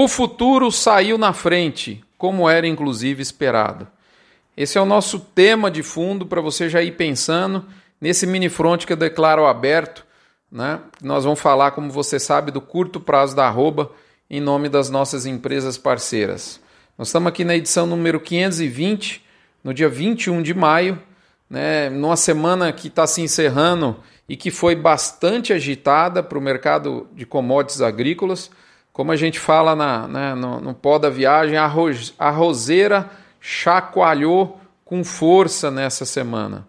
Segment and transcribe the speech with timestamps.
[0.00, 3.84] O futuro saiu na frente, como era inclusive esperado.
[4.56, 7.66] Esse é o nosso tema de fundo para você já ir pensando
[8.00, 10.06] nesse mini front que eu declaro aberto.
[10.52, 10.78] Né?
[11.02, 13.90] Nós vamos falar, como você sabe, do curto prazo da arroba
[14.30, 16.60] em nome das nossas empresas parceiras.
[16.96, 19.24] Nós estamos aqui na edição número 520,
[19.64, 21.02] no dia 21 de maio,
[21.50, 21.90] né?
[21.90, 23.96] numa semana que está se encerrando
[24.28, 28.48] e que foi bastante agitada para o mercado de commodities agrícolas.
[28.98, 31.72] Como a gente fala na, né, no, no pó da viagem, a,
[32.18, 33.08] a roseira
[33.40, 36.66] chacoalhou com força nessa semana.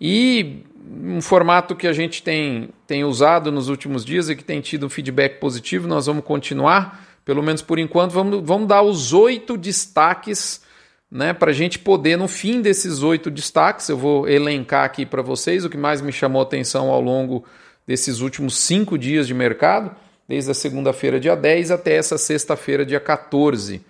[0.00, 4.60] E um formato que a gente tem, tem usado nos últimos dias e que tem
[4.60, 9.12] tido um feedback positivo, nós vamos continuar, pelo menos por enquanto, vamos, vamos dar os
[9.12, 10.62] oito destaques
[11.10, 15.20] né, para a gente poder, no fim desses oito destaques, eu vou elencar aqui para
[15.20, 17.44] vocês o que mais me chamou atenção ao longo
[17.84, 23.00] desses últimos cinco dias de mercado desde a segunda-feira, dia 10, até essa sexta-feira, dia
[23.00, 23.80] 14.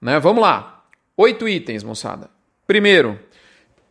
[0.00, 0.18] Né?
[0.18, 0.84] Vamos lá.
[1.16, 2.28] Oito itens, moçada.
[2.66, 3.18] Primeiro,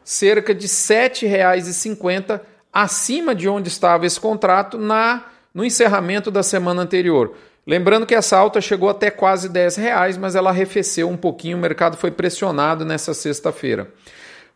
[0.03, 6.81] cerca de R$ 7,50 acima de onde estava esse contrato na no encerramento da semana
[6.81, 7.33] anterior.
[7.65, 11.61] Lembrando que essa alta chegou até quase 10 reais, mas ela arrefeceu um pouquinho, o
[11.61, 13.91] mercado foi pressionado nessa sexta-feira.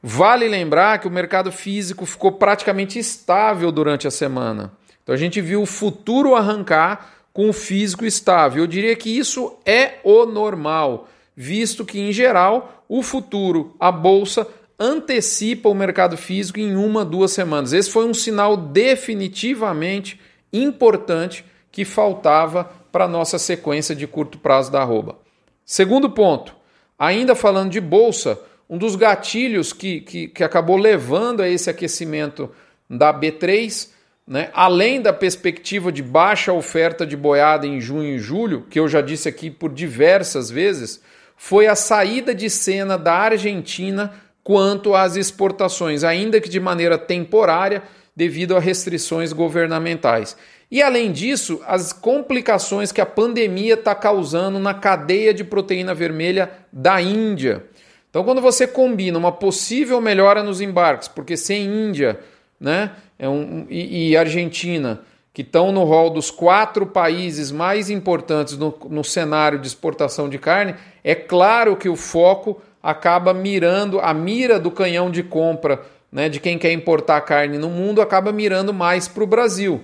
[0.02, 4.72] Vale lembrar que o mercado físico ficou praticamente estável durante a semana.
[5.02, 8.64] Então a gente viu o futuro arrancar com o físico estável.
[8.64, 14.47] Eu diria que isso é o normal, visto que, em geral, o futuro, a bolsa,
[14.80, 17.74] antecipa o mercado físico em uma, duas semanas.
[17.74, 20.20] Esse foi um sinal definitivamente
[20.52, 25.18] importante que faltava para a nossa sequência de curto prazo da arroba.
[25.66, 26.56] Segundo ponto,
[26.98, 28.40] ainda falando de bolsa,
[28.70, 32.50] um dos gatilhos que, que, que acabou levando a esse aquecimento
[32.90, 33.90] da B3,
[34.28, 38.88] né, além da perspectiva de baixa oferta de boiada em junho e julho, que eu
[38.88, 41.02] já disse aqui por diversas vezes,
[41.36, 47.84] foi a saída de cena da Argentina quanto às exportações, ainda que de maneira temporária,
[48.16, 50.36] devido a restrições governamentais.
[50.70, 56.52] E além disso, as complicações que a pandemia está causando na cadeia de proteína vermelha
[56.72, 57.64] da Índia.
[58.09, 62.20] Então, quando você combina uma possível melhora nos embarques, porque sem Índia
[62.59, 65.02] né, é um, e, e Argentina,
[65.34, 70.38] que estão no rol dos quatro países mais importantes no, no cenário de exportação de
[70.38, 75.82] carne, é claro que o foco acaba mirando, a mira do canhão de compra
[76.14, 79.82] né, de quem quer importar carne no mundo acaba mirando mais para o Brasil.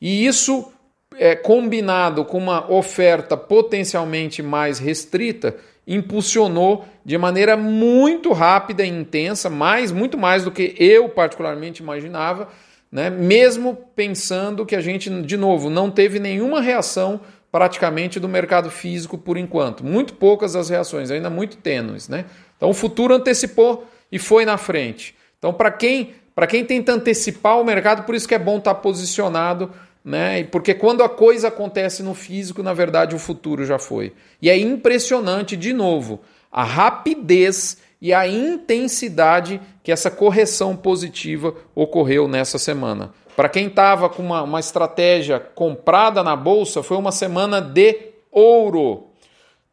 [0.00, 0.70] E isso,
[1.18, 9.50] é, combinado com uma oferta potencialmente mais restrita, impulsionou de maneira muito rápida e intensa,
[9.50, 12.48] mais, muito mais do que eu particularmente imaginava,
[12.90, 17.20] né, mesmo pensando que a gente, de novo, não teve nenhuma reação
[17.56, 19.82] praticamente do mercado físico por enquanto.
[19.82, 22.06] Muito poucas as reações, ainda muito tênues.
[22.06, 22.26] Né?
[22.54, 25.16] Então o futuro antecipou e foi na frente.
[25.38, 26.12] Então, para quem,
[26.50, 29.70] quem tenta antecipar o mercado, por isso que é bom estar tá posicionado,
[30.04, 30.44] né?
[30.44, 34.12] Porque quando a coisa acontece no físico, na verdade o futuro já foi.
[34.42, 36.20] E é impressionante, de novo,
[36.52, 43.14] a rapidez e a intensidade que essa correção positiva ocorreu nessa semana.
[43.36, 49.08] Para quem estava com uma, uma estratégia comprada na bolsa, foi uma semana de ouro.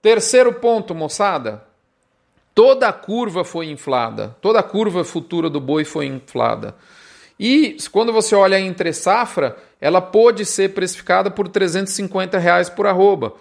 [0.01, 1.63] Terceiro ponto, moçada.
[2.53, 6.75] Toda a curva foi inflada, toda a curva futura do boi foi inflada.
[7.39, 13.33] E quando você olha entre safra, ela pode ser precificada por 350 reais por arroba.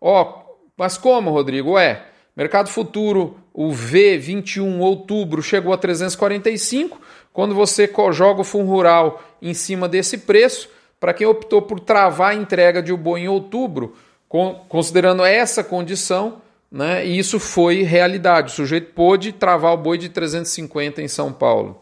[0.00, 0.42] Ó,
[0.76, 1.78] mas como, Rodrigo?
[1.78, 2.04] É,
[2.36, 7.00] mercado futuro, o V21 outubro chegou a 345,
[7.38, 10.68] quando você joga o fundo rural em cima desse preço,
[10.98, 13.94] para quem optou por travar a entrega de boi em outubro,
[14.68, 18.50] considerando essa condição, né, e isso foi realidade.
[18.50, 21.80] O sujeito pôde travar o boi de 350 em São Paulo.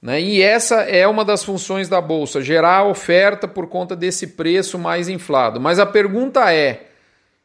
[0.00, 4.78] Né, e essa é uma das funções da bolsa, gerar oferta por conta desse preço
[4.78, 5.60] mais inflado.
[5.60, 6.86] Mas a pergunta é: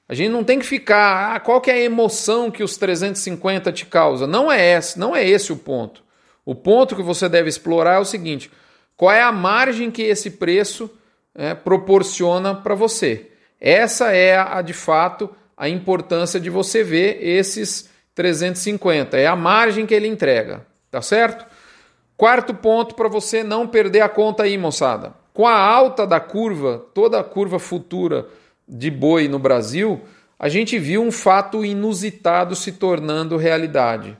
[0.07, 3.74] a gente não tem que ficar, ah, qual que é a emoção que os 350
[3.74, 4.25] te causa?
[4.25, 6.05] Não é esse, não é esse o ponto.
[6.45, 8.51] O ponto que você deve explorar é o seguinte:
[8.95, 10.89] qual é a margem que esse preço
[11.33, 13.31] é, proporciona para você?
[13.59, 19.18] Essa é a, de fato a importância de você ver esses 350.
[19.18, 21.45] É a margem que ele entrega, tá certo?
[22.18, 25.13] Quarto ponto para você não perder a conta aí, moçada.
[25.33, 28.27] Com a alta da curva, toda a curva futura
[28.68, 30.01] de boi no Brasil,
[30.39, 34.18] a gente viu um fato inusitado se tornando realidade.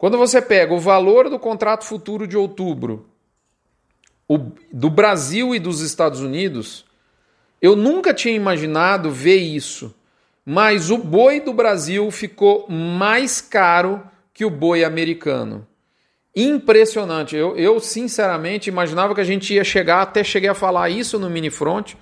[0.00, 3.04] Quando você pega o valor do contrato futuro de outubro
[4.26, 4.38] o,
[4.72, 6.86] do Brasil e dos Estados Unidos,
[7.60, 9.94] eu nunca tinha imaginado ver isso.
[10.42, 14.02] Mas o boi do Brasil ficou mais caro
[14.32, 15.66] que o boi americano.
[16.34, 17.36] Impressionante.
[17.36, 21.28] Eu, eu sinceramente imaginava que a gente ia chegar, até cheguei a falar isso no
[21.28, 21.94] Minifront,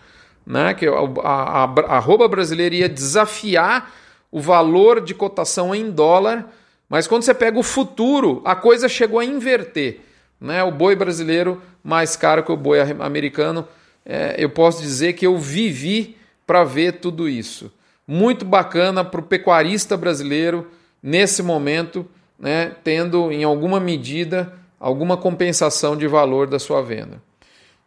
[0.46, 0.72] né?
[0.72, 3.92] Que a, a, a arroba brasileira ia desafiar
[4.30, 6.48] o valor de cotação em dólar,
[6.88, 10.00] mas quando você pega o futuro, a coisa chegou a inverter.
[10.40, 10.62] Né?
[10.62, 13.66] O boi brasileiro mais caro que o boi americano.
[14.04, 17.70] É, eu posso dizer que eu vivi para ver tudo isso.
[18.06, 20.70] Muito bacana para o pecuarista brasileiro
[21.02, 22.06] nesse momento,
[22.38, 27.20] né, tendo em alguma medida alguma compensação de valor da sua venda.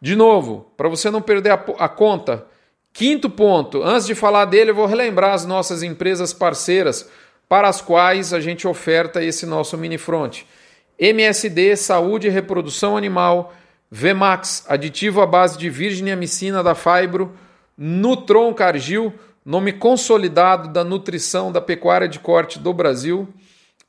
[0.00, 2.46] De novo, para você não perder a, a conta,
[2.92, 7.08] quinto ponto, antes de falar dele, eu vou relembrar as nossas empresas parceiras
[7.52, 10.44] para as quais a gente oferta esse nosso mini front.
[10.98, 13.52] MSD, Saúde e Reprodução Animal,
[13.90, 17.34] Vemax, aditivo à base de virgem amicina da Fibro,
[17.76, 19.12] Nutron Cargill,
[19.44, 23.28] nome consolidado da nutrição da pecuária de corte do Brasil,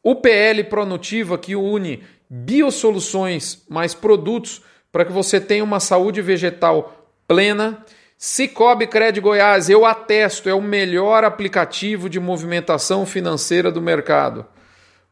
[0.04, 4.62] UPL Pronutiva, que une biosoluções mais produtos
[4.92, 7.82] para que você tenha uma saúde vegetal plena.
[8.26, 14.46] Cicobi Cred Goiás, eu atesto, é o melhor aplicativo de movimentação financeira do mercado.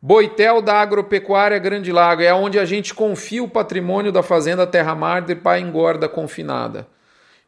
[0.02, 4.96] Boitel da Agropecuária Grande Lago, é onde a gente confia o patrimônio da Fazenda Terra
[4.96, 6.88] Mar para engorda confinada.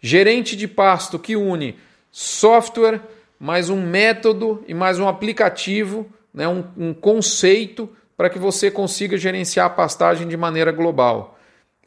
[0.01, 1.79] Gerente de pasto que une
[2.11, 2.99] software,
[3.39, 9.15] mais um método e mais um aplicativo, né, um, um conceito para que você consiga
[9.15, 11.39] gerenciar a pastagem de maneira global.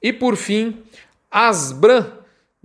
[0.02, 0.82] E por fim,
[1.30, 2.06] Asbran,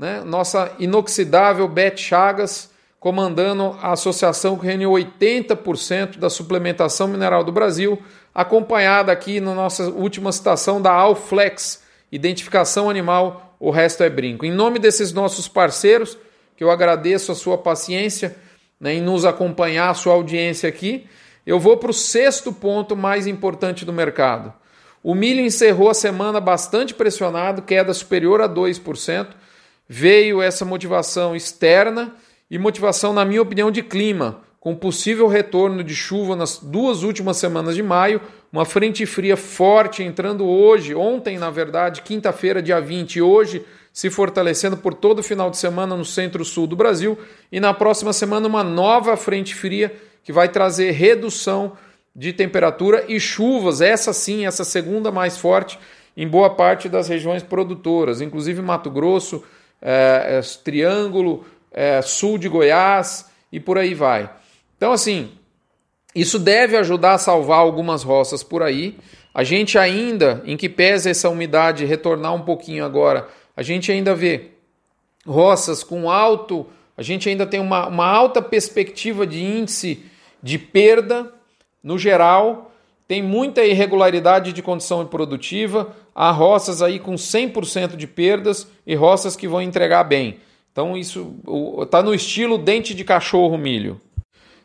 [0.02, 7.52] né, nossa inoxidável Bet Chagas, comandando a associação que reuniu 80% da suplementação mineral do
[7.52, 8.02] Brasil,
[8.34, 14.44] acompanhada aqui na nossa última citação da Alflex, identificação animal, o resto é brinco.
[14.44, 16.18] Em nome desses nossos parceiros,
[16.58, 18.36] que eu agradeço a sua paciência
[18.80, 21.06] né, em nos acompanhar, a sua audiência aqui.
[21.46, 24.52] Eu vou para o sexto ponto mais importante do mercado.
[25.04, 29.28] O milho encerrou a semana bastante pressionado, queda superior a 2%.
[29.94, 32.16] Veio essa motivação externa
[32.50, 37.36] e motivação, na minha opinião, de clima, com possível retorno de chuva nas duas últimas
[37.36, 38.22] semanas de maio,
[38.54, 44.10] uma frente fria forte entrando hoje, ontem, na verdade, quinta-feira, dia 20, e hoje se
[44.10, 47.18] fortalecendo por todo o final de semana no centro-sul do Brasil
[47.52, 51.74] e na próxima semana uma nova frente fria que vai trazer redução
[52.16, 55.78] de temperatura e chuvas, essa sim, essa segunda mais forte
[56.16, 59.44] em boa parte das regiões produtoras, inclusive Mato Grosso,
[59.82, 64.30] é, é, Triângulo, é, sul de Goiás e por aí vai.
[64.78, 65.32] Então, assim,
[66.14, 68.98] isso deve ajudar a salvar algumas roças por aí.
[69.34, 74.14] A gente ainda, em que pese essa umidade retornar um pouquinho agora, a gente ainda
[74.14, 74.52] vê
[75.26, 76.66] roças com alto,
[76.98, 80.06] a gente ainda tem uma, uma alta perspectiva de índice
[80.44, 81.32] de perda
[81.84, 82.71] no geral,
[83.12, 89.36] tem muita irregularidade de condição produtiva, há roças aí com 100% de perdas e roças
[89.36, 90.38] que vão entregar bem.
[90.72, 91.36] Então isso
[91.82, 94.00] está no estilo dente de cachorro milho.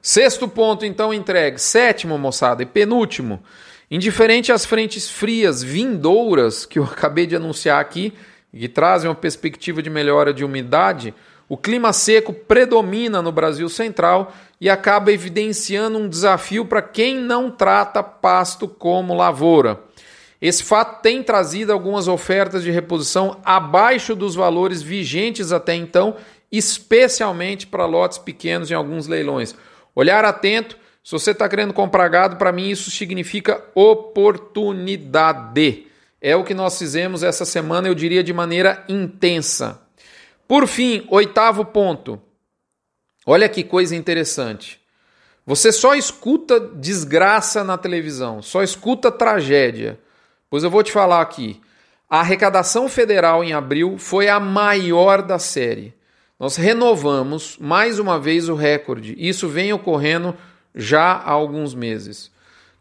[0.00, 1.59] Sexto ponto então entregue.
[1.59, 3.43] Sétimo, moçada, e penúltimo.
[3.91, 8.12] Indiferente às frentes frias vindouras que eu acabei de anunciar aqui,
[8.57, 11.12] que trazem uma perspectiva de melhora de umidade,
[11.49, 17.50] o clima seco predomina no Brasil Central e acaba evidenciando um desafio para quem não
[17.50, 19.81] trata pasto como lavoura.
[20.41, 26.17] Esse fato tem trazido algumas ofertas de reposição abaixo dos valores vigentes até então,
[26.50, 29.55] especialmente para lotes pequenos em alguns leilões.
[29.95, 35.87] Olhar atento, se você está querendo comprar gado, para mim isso significa oportunidade.
[36.21, 39.86] É o que nós fizemos essa semana, eu diria de maneira intensa.
[40.47, 42.21] Por fim, oitavo ponto.
[43.26, 44.81] Olha que coisa interessante.
[45.45, 49.99] Você só escuta desgraça na televisão, só escuta tragédia.
[50.49, 51.61] Pois eu vou te falar aqui.
[52.09, 55.95] A arrecadação federal em abril foi a maior da série.
[56.38, 59.15] Nós renovamos mais uma vez o recorde.
[59.19, 60.37] Isso vem ocorrendo
[60.75, 62.31] já há alguns meses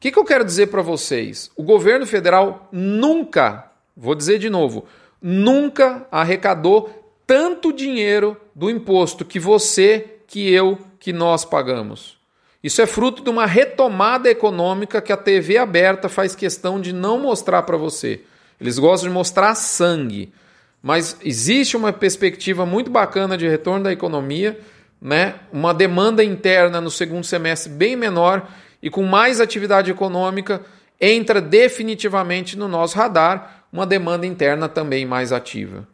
[0.06, 1.50] que, que eu quero dizer para vocês?
[1.56, 4.86] O governo federal nunca, vou dizer de novo,
[5.20, 12.18] nunca arrecadou tanto dinheiro do imposto que você, que eu, que nós pagamos.
[12.64, 17.20] Isso é fruto de uma retomada econômica que a TV aberta faz questão de não
[17.20, 18.22] mostrar para você.
[18.60, 20.34] Eles gostam de mostrar sangue.
[20.82, 24.60] mas existe uma perspectiva muito bacana de retorno da economia,
[25.02, 25.36] né?
[25.52, 28.48] uma demanda interna no segundo semestre bem menor
[28.82, 30.62] e com mais atividade econômica,
[31.02, 35.88] entra definitivamente no nosso radar uma demanda interna também mais ativa.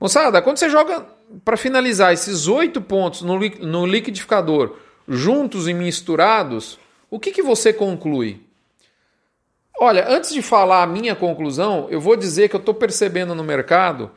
[0.00, 1.06] Moçada, quando você joga
[1.44, 4.76] para finalizar esses oito pontos no, no liquidificador
[5.08, 6.78] juntos e misturados,
[7.10, 8.40] o que, que você conclui?
[9.78, 13.44] Olha, antes de falar a minha conclusão, eu vou dizer que eu estou percebendo no
[13.44, 14.10] mercado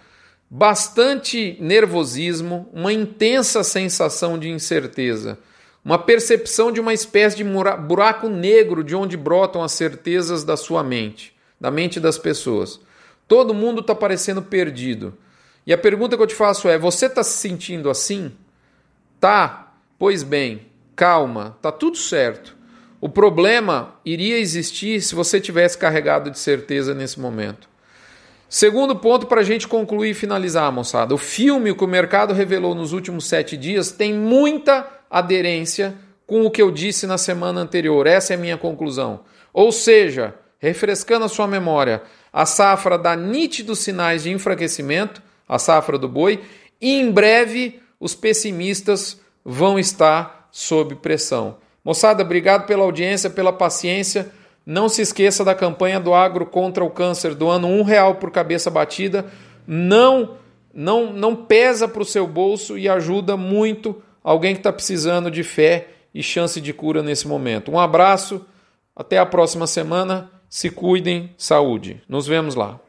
[0.49, 5.37] bastante nervosismo, uma intensa sensação de incerteza,
[5.83, 10.83] uma percepção de uma espécie de buraco negro de onde brotam as certezas da sua
[10.83, 12.79] mente, da mente das pessoas.
[13.27, 15.17] Todo mundo está parecendo perdido.
[15.67, 18.31] E a pergunta que eu te faço é: você está se sentindo assim?
[19.19, 19.73] Tá?
[19.99, 20.61] Pois bem,
[20.95, 22.55] calma, tá tudo certo.
[23.01, 27.67] O problema iria existir se você tivesse carregado de certeza nesse momento.
[28.49, 31.13] Segundo ponto para a gente concluir e finalizar, moçada.
[31.13, 35.95] O filme que o mercado revelou nos últimos sete dias tem muita aderência
[36.25, 38.07] com o que eu disse na semana anterior.
[38.07, 39.21] Essa é a minha conclusão.
[39.53, 45.97] Ou seja, refrescando a sua memória, a safra dá nítidos sinais de enfraquecimento a safra
[45.97, 46.41] do boi,
[46.81, 51.57] e em breve os pessimistas vão estar sob pressão.
[51.83, 54.29] Moçada, obrigado pela audiência, pela paciência.
[54.65, 58.29] Não se esqueça da campanha do Agro contra o Câncer do ano, um real por
[58.29, 59.25] cabeça batida.
[59.65, 60.35] Não,
[60.73, 65.43] não, não pesa para o seu bolso e ajuda muito alguém que está precisando de
[65.43, 67.71] fé e chance de cura nesse momento.
[67.71, 68.45] Um abraço,
[68.93, 70.29] até a próxima semana.
[70.49, 72.01] Se cuidem, saúde.
[72.09, 72.79] Nos vemos lá.